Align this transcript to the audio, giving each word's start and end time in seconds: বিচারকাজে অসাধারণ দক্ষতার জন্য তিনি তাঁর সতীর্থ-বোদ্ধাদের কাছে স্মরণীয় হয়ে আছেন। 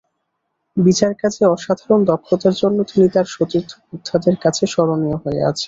বিচারকাজে 0.77 1.43
অসাধারণ 1.47 1.99
দক্ষতার 2.05 2.55
জন্য 2.61 2.77
তিনি 2.89 3.07
তাঁর 3.13 3.27
সতীর্থ-বোদ্ধাদের 3.27 4.35
কাছে 4.43 4.63
স্মরণীয় 4.67 5.17
হয়ে 5.23 5.41
আছেন। 5.41 5.59